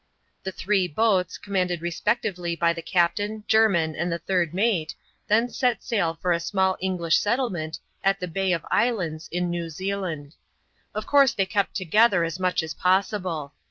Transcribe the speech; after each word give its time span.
The 0.41 0.51
three 0.51 0.87
boats, 0.87 1.37
commanded 1.37 1.79
respectively 1.83 2.55
by 2.55 2.73
the 2.73 2.81
captain, 2.81 3.43
Jermin, 3.47 3.93
and 3.95 4.11
the 4.11 4.17
third 4.17 4.51
mate, 4.51 4.95
then 5.27 5.47
set 5.49 5.83
sail 5.83 6.17
for 6.19 6.31
a 6.31 6.39
small 6.39 6.75
English 6.81 7.19
settlement 7.19 7.77
at 8.03 8.19
the 8.19 8.27
Bay 8.27 8.51
of 8.51 8.65
Islands 8.71 9.29
in 9.31 9.51
New 9.51 9.69
Zealand. 9.69 10.33
Of 10.95 11.05
course 11.05 11.33
they 11.33 11.45
kept 11.45 11.75
together 11.75 12.23
as 12.23 12.39
much 12.39 12.63
as 12.63 12.73
possible. 12.73 13.53